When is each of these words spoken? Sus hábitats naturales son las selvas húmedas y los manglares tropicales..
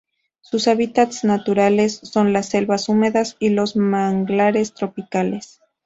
Sus 0.41 0.67
hábitats 0.67 1.23
naturales 1.23 1.99
son 2.01 2.33
las 2.33 2.47
selvas 2.49 2.89
húmedas 2.89 3.35
y 3.39 3.49
los 3.49 3.75
manglares 3.75 4.73
tropicales.. 4.73 5.59